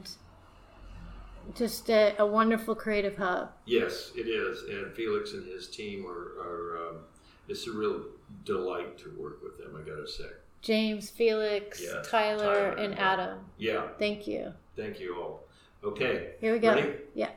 [1.54, 3.50] just a, a wonderful creative hub.
[3.66, 4.62] yes, it is.
[4.68, 6.40] And Felix and his team are.
[6.40, 6.96] are um,
[7.48, 8.02] it's a real
[8.44, 9.74] delight to work with them.
[9.76, 10.28] I gotta say.
[10.62, 12.98] James, Felix, Yeah, Tyler, Tyler, and.
[12.98, 13.38] Adam.
[13.58, 13.88] Yeah.
[13.98, 14.52] Thank you.
[14.76, 15.44] Thank you all.
[15.82, 16.32] Okay.
[16.40, 16.74] Here we go.
[16.74, 16.92] Ready?
[17.14, 17.30] Yeah.